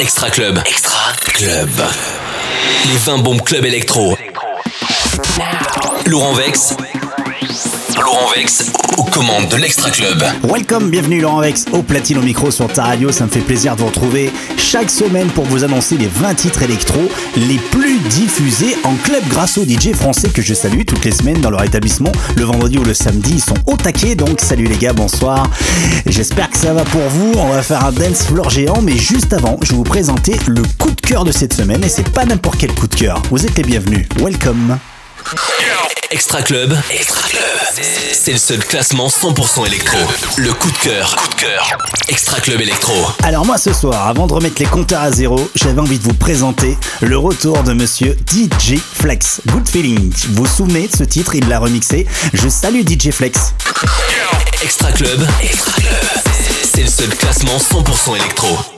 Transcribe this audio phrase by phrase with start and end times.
[0.00, 0.58] Extra Club.
[0.66, 1.68] Extra Club.
[2.86, 4.16] Les 20 bombes club électro.
[6.06, 6.74] Laurent Vex.
[8.02, 10.24] Laurent Vex aux commandes de l'Extra Club.
[10.42, 13.12] Welcome, bienvenue Laurent Vex au platine au micro sur ta radio.
[13.12, 16.62] Ça me fait plaisir de vous retrouver chaque semaine pour vous annoncer les 20 titres
[16.62, 17.00] électro
[17.36, 21.40] les plus diffusés en club grâce aux DJ français que je salue toutes les semaines
[21.40, 22.12] dans leur établissement.
[22.36, 24.14] Le vendredi ou le samedi, ils sont au taquet.
[24.14, 25.48] Donc salut les gars, bonsoir.
[26.06, 27.32] J'espère que ça va pour vous.
[27.36, 30.62] On va faire un dance floor géant, mais juste avant, je vais vous présenter le
[30.78, 31.84] coup de cœur de cette semaine.
[31.84, 33.22] Et c'est pas n'importe quel coup de cœur.
[33.30, 34.06] Vous êtes les bienvenus.
[34.20, 34.78] Welcome.
[36.10, 36.76] Extra Club.
[36.90, 37.42] Extra Club.
[38.12, 39.96] C'est le seul classement 100% électro.
[40.36, 41.16] Le coup de cœur.
[41.16, 41.78] Coup de cœur.
[42.08, 42.92] Extra Club électro.
[43.22, 46.14] Alors moi ce soir, avant de remettre les compteurs à zéro, j'avais envie de vous
[46.14, 49.40] présenter le retour de monsieur DJ Flex.
[49.46, 50.12] Good Feeling.
[50.30, 51.34] Vous vous souvenez de ce titre?
[51.34, 52.06] Il l'a remixé.
[52.32, 53.54] Je salue DJ Flex.
[54.62, 55.26] Extra Club.
[55.42, 56.22] Extra Club.
[56.74, 58.73] C'est le seul classement 100% électro.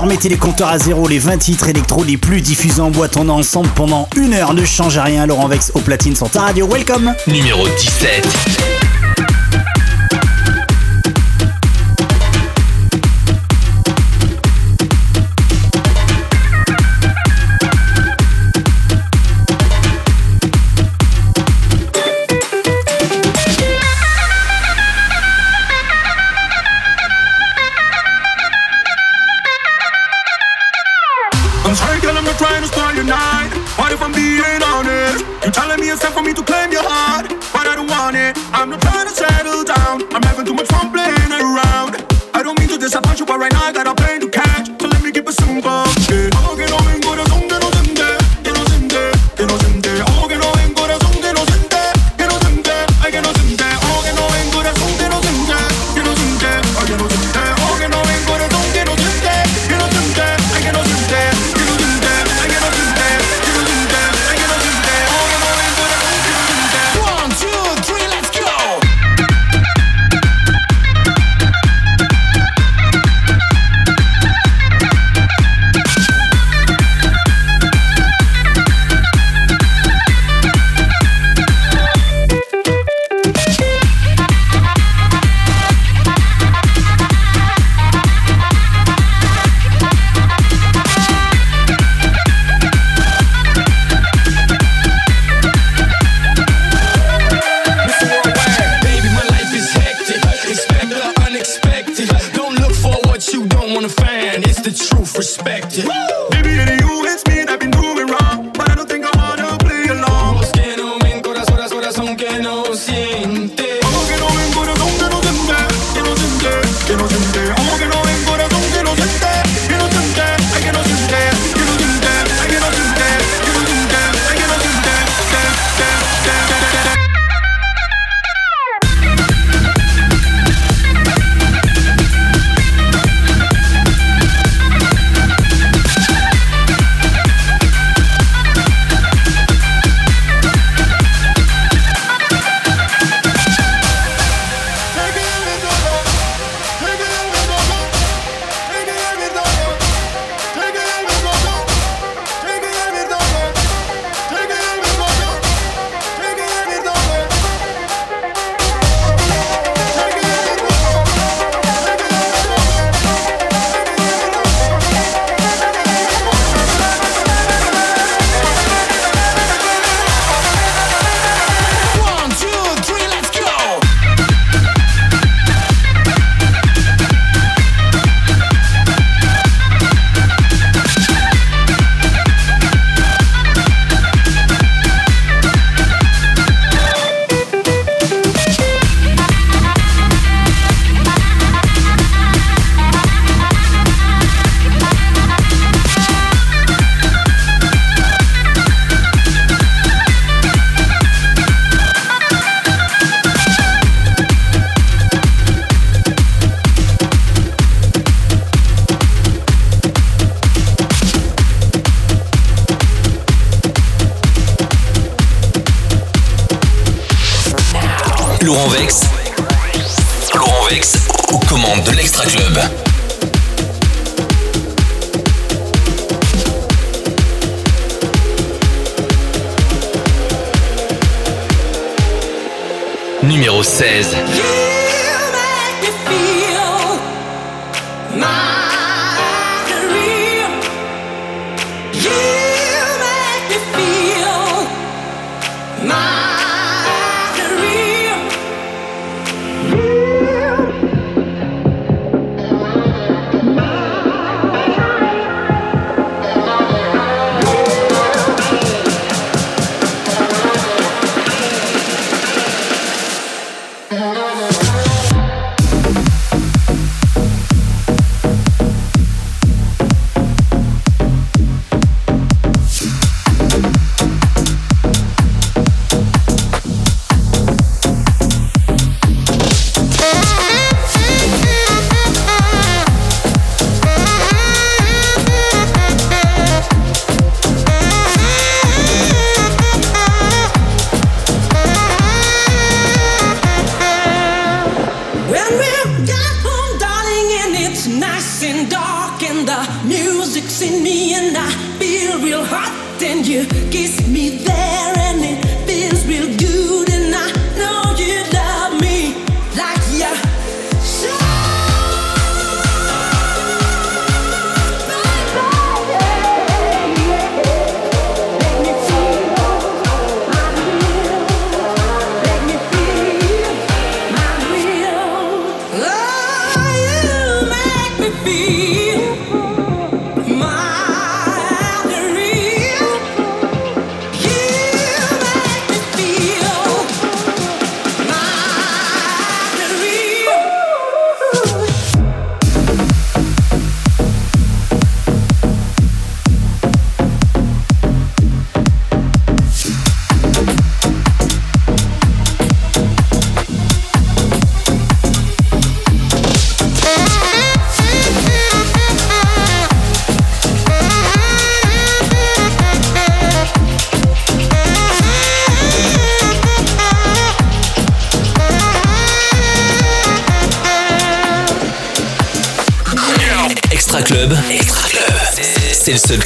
[0.00, 3.16] Remettez les compteurs à zéro, les 20 titres électro les plus diffusés en boîte.
[3.16, 5.26] On est ensemble pendant une heure, ne change rien.
[5.26, 6.66] Laurent Vex au platine sur radio.
[6.66, 7.14] Welcome.
[7.26, 8.83] Numéro 17.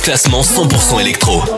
[0.08, 1.57] Classement 100% électro.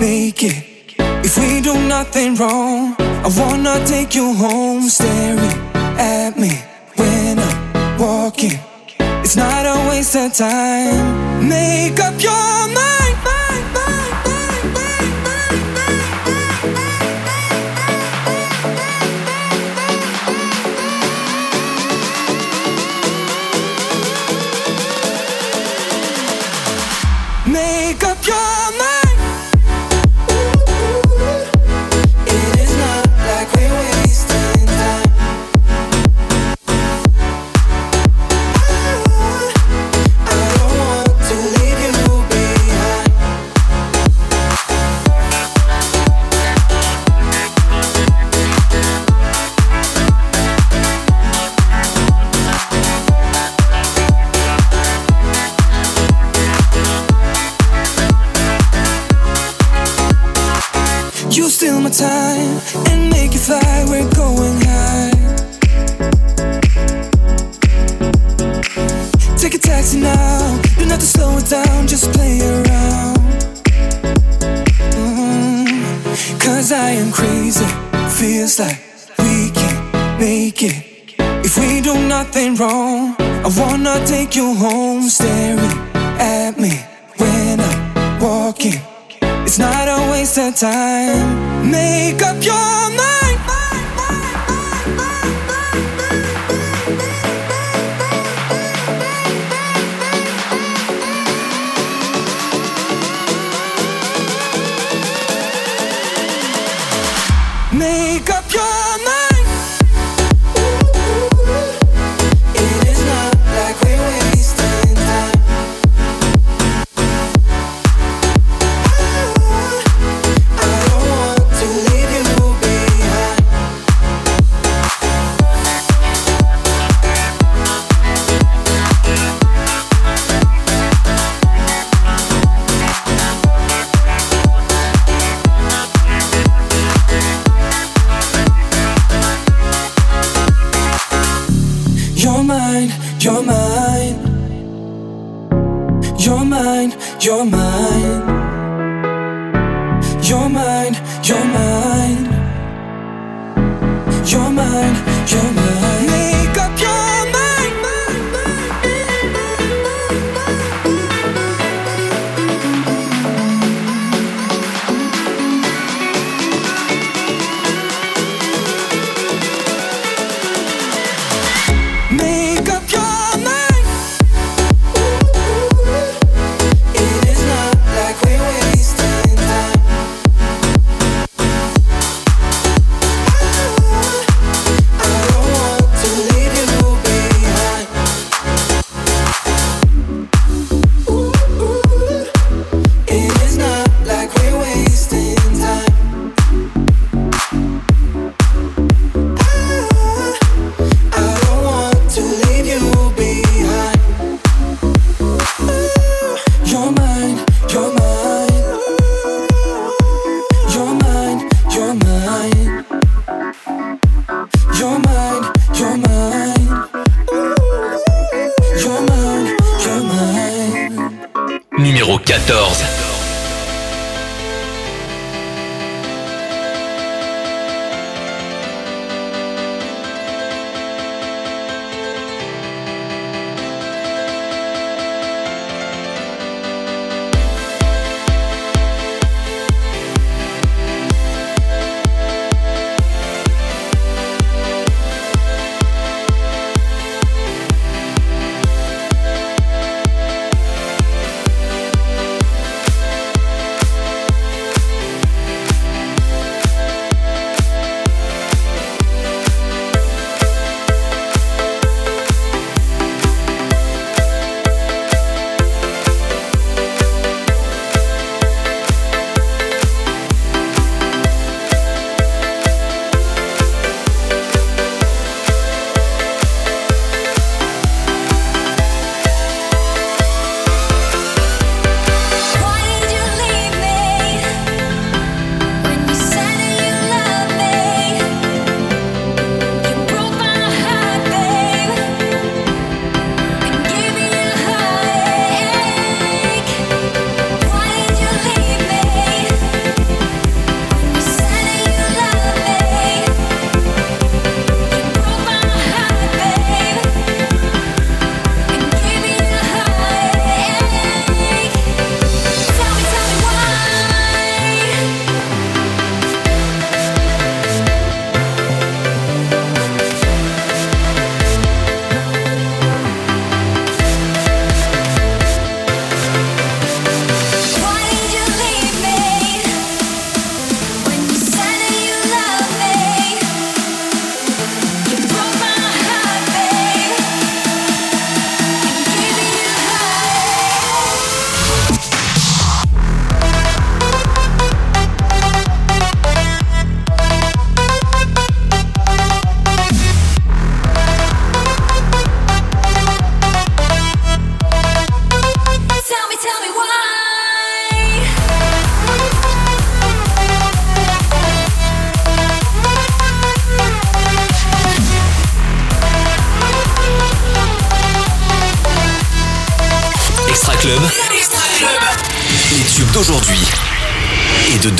[0.00, 0.64] Make it.
[0.98, 4.88] If we do nothing wrong, I wanna take you home.
[4.88, 5.58] Staring
[5.98, 6.52] at me
[6.96, 8.58] when I'm walking.
[9.22, 11.48] It's not a waste of time.
[11.48, 12.89] Make up your mind.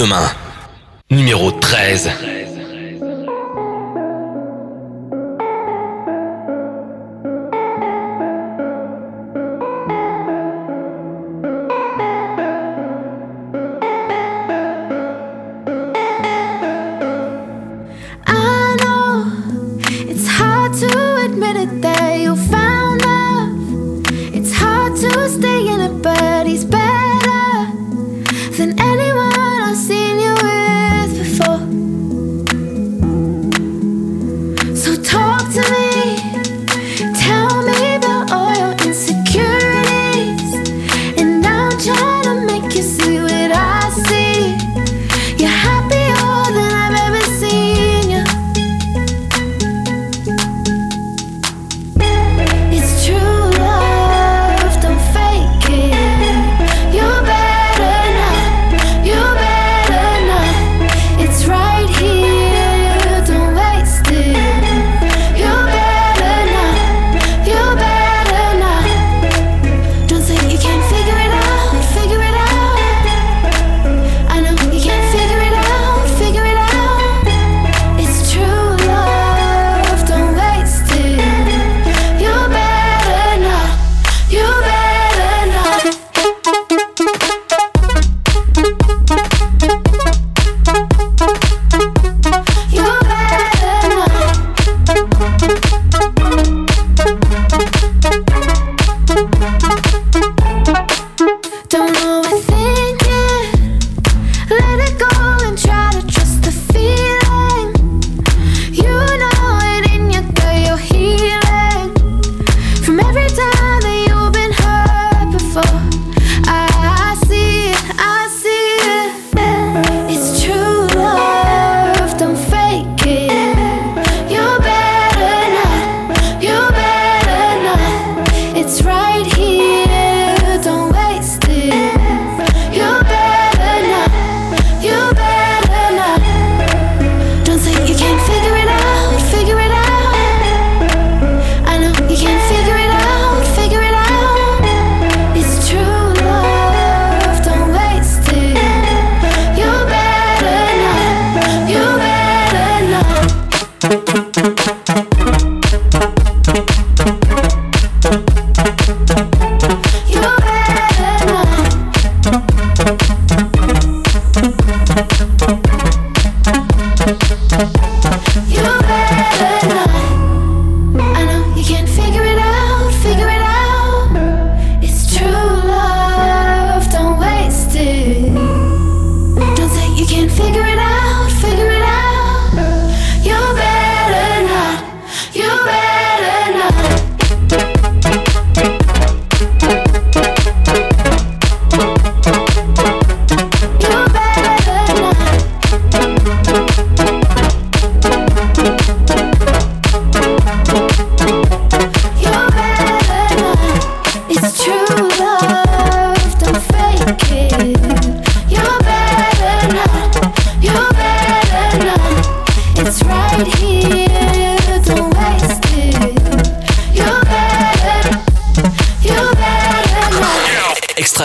[0.01, 0.31] Demain.
[1.11, 2.09] Numéro 13.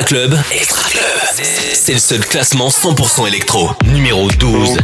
[0.06, 0.38] Club.
[0.52, 1.02] Extra Club.
[1.74, 3.72] C'est le seul classement 100% électro.
[3.86, 4.78] Numéro 12.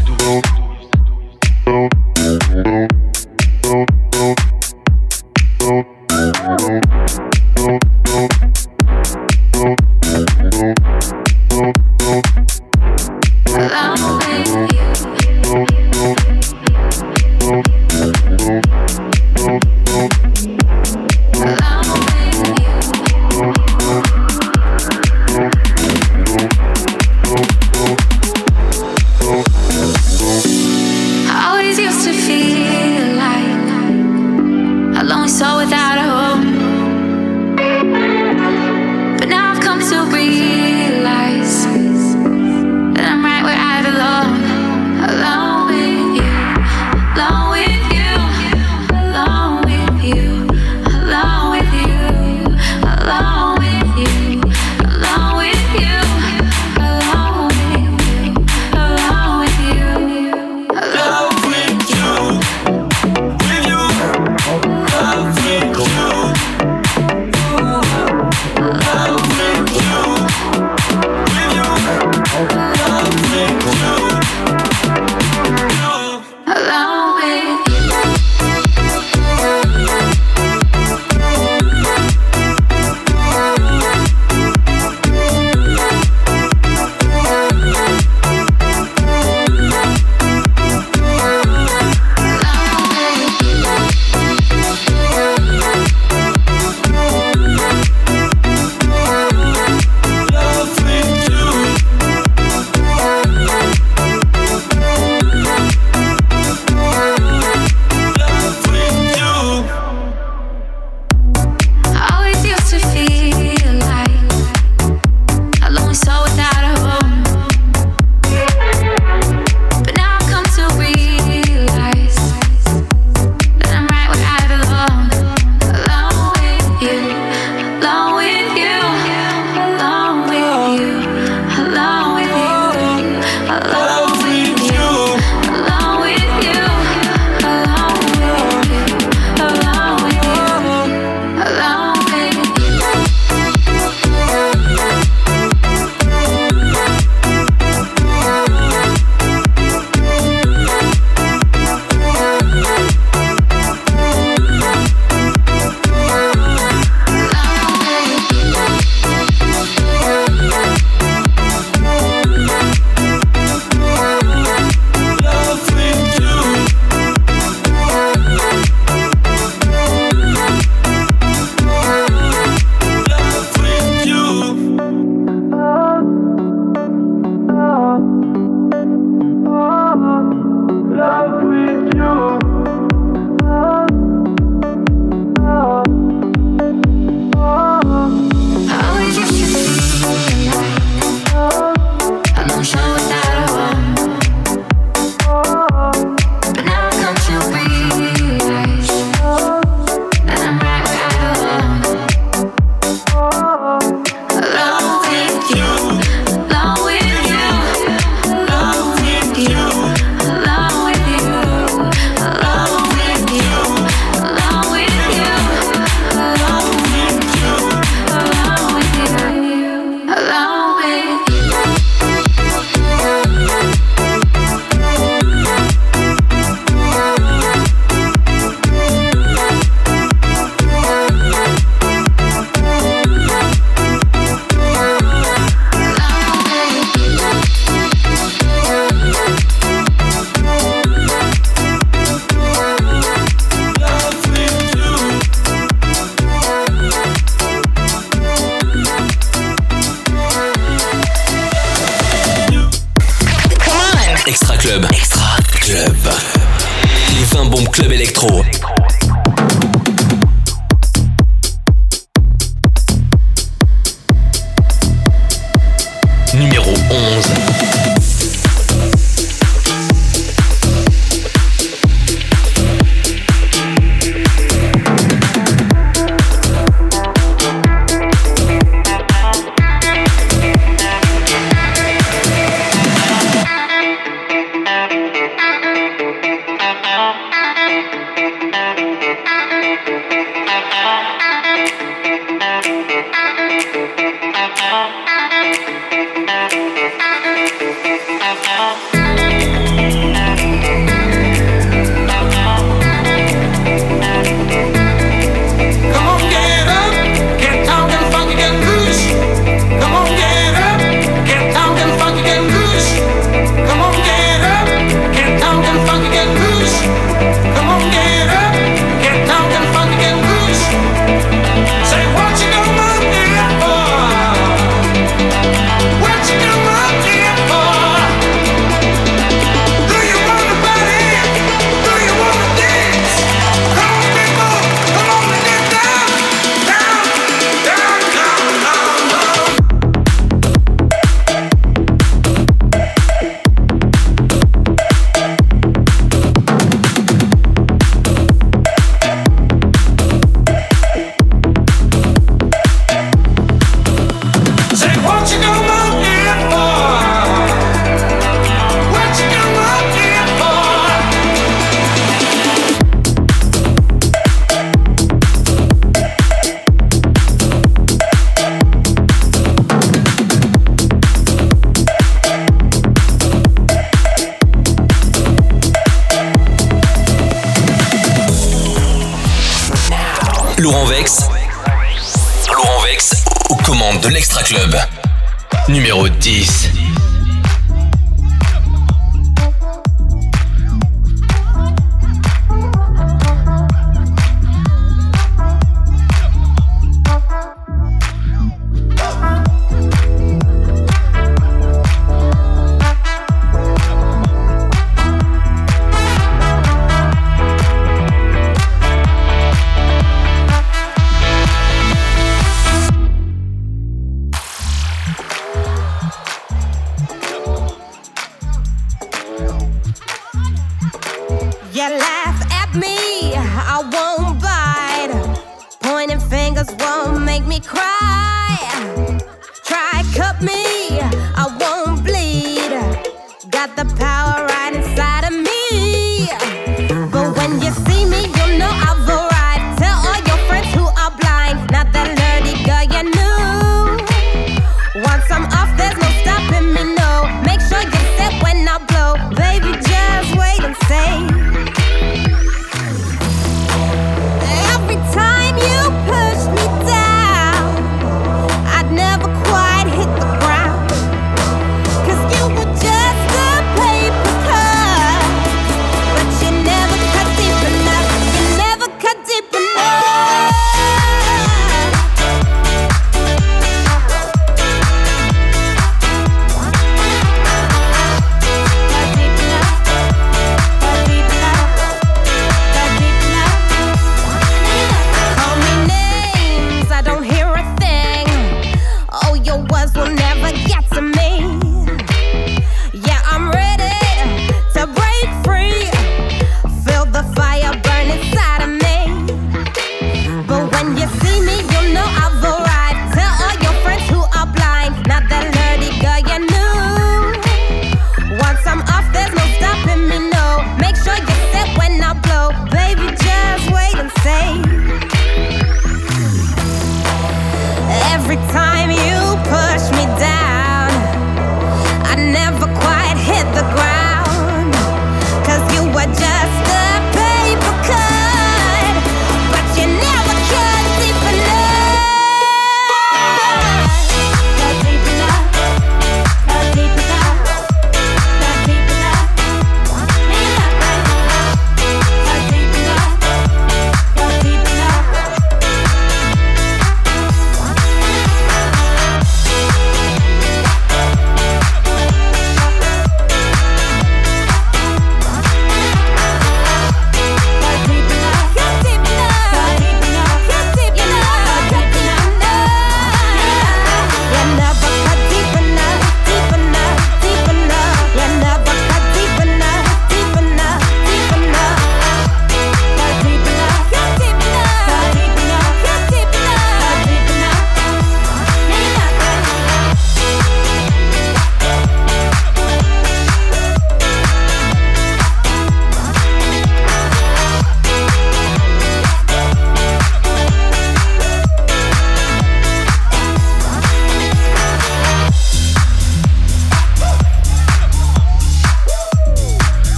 [434.01, 434.50] power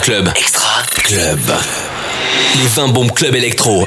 [0.00, 0.28] Club.
[0.34, 1.38] Extra Club.
[2.56, 3.86] Les 20 bombes Club électro.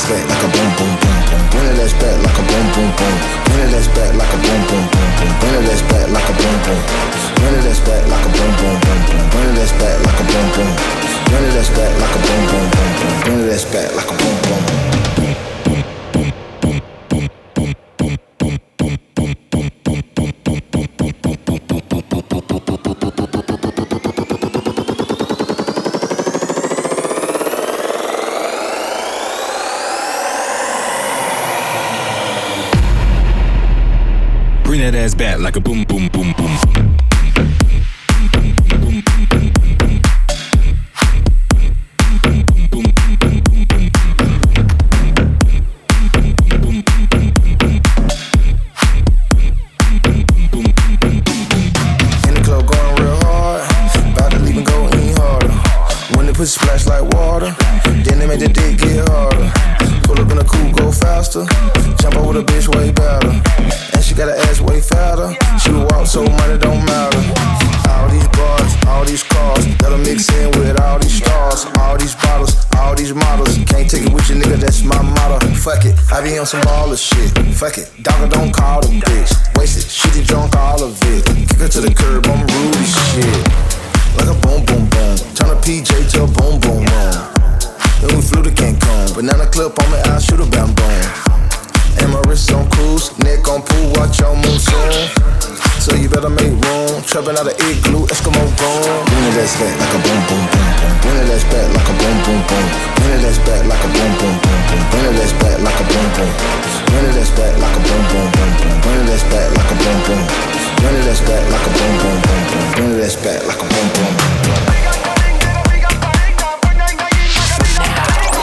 [0.00, 0.39] Spain.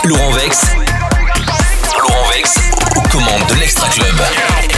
[0.04, 0.62] Laurent Vex.
[2.00, 2.56] Laurent Vex
[2.96, 4.06] aux commandes de l'Extra Club.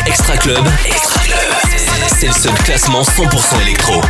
[0.06, 0.68] Extra Club.
[0.86, 1.38] Extra Club.
[2.20, 4.02] C'est le seul classement 100% électro.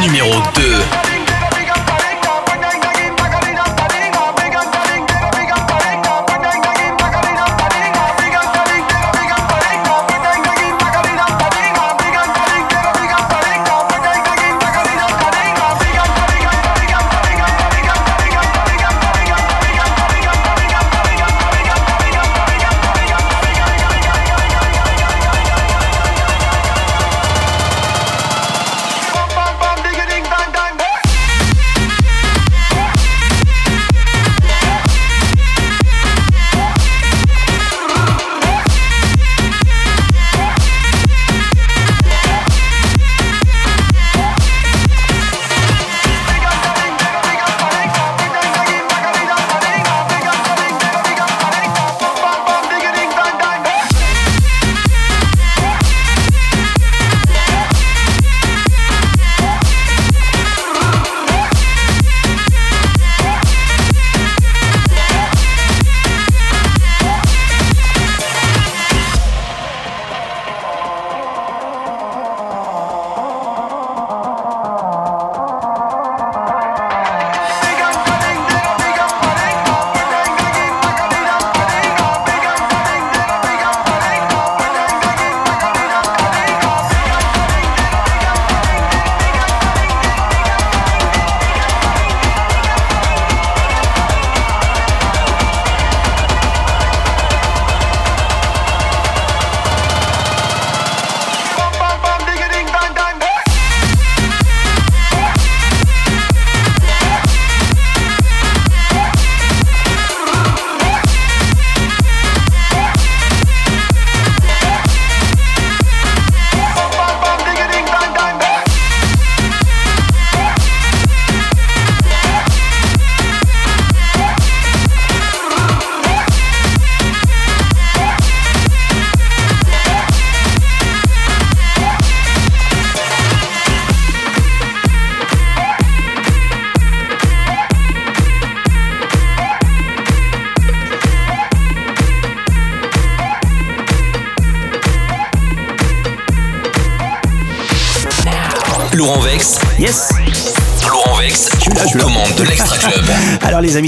[0.00, 1.15] Numéro 2.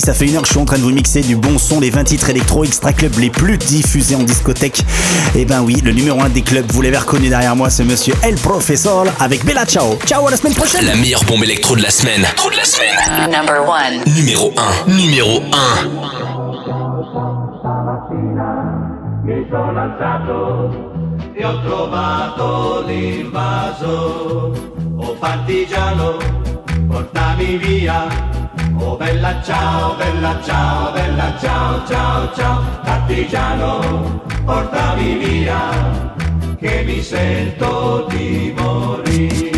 [0.01, 1.81] Ça fait une heure que je suis en train de vous mixer du bon son,
[1.81, 4.85] les 20 titres électro extra club les plus diffusés en discothèque.
[5.35, 8.15] Et ben oui, le numéro 1 des clubs, vous l'avez reconnu derrière moi, c'est monsieur
[8.23, 9.99] El Professor avec Bella Ciao.
[10.07, 10.85] Ciao, à la semaine prochaine.
[10.87, 12.27] La meilleure bombe électro de la semaine.
[12.37, 12.97] Trop de la semaine.
[13.31, 14.03] Number one.
[14.15, 14.53] Numéro
[14.87, 14.93] 1.
[14.93, 16.19] Numéro 1.
[19.29, 24.53] mi sono alzato e ho trovato l'invaso.
[24.97, 26.17] Oh partigiano,
[26.89, 28.18] portami via.
[29.19, 32.63] Bella ciao, bella ciao, bella ciao, ciao, ciao.
[32.85, 36.15] Partigiano, portami via,
[36.57, 39.58] che mi sento di morire.